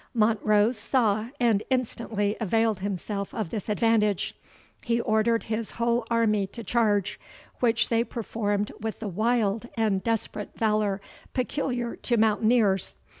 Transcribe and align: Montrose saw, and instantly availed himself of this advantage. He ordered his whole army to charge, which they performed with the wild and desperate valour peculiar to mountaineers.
Montrose 0.15 0.77
saw, 0.79 1.27
and 1.39 1.61
instantly 1.69 2.35
availed 2.39 2.79
himself 2.79 3.35
of 3.35 3.51
this 3.51 3.69
advantage. 3.69 4.33
He 4.83 4.99
ordered 4.99 5.43
his 5.43 5.73
whole 5.77 6.07
army 6.09 6.47
to 6.47 6.63
charge, 6.63 7.19
which 7.59 7.89
they 7.89 8.03
performed 8.03 8.71
with 8.79 8.97
the 8.97 9.07
wild 9.07 9.67
and 9.77 10.01
desperate 10.01 10.57
valour 10.57 11.01
peculiar 11.35 11.95
to 11.97 12.17
mountaineers. 12.17 12.95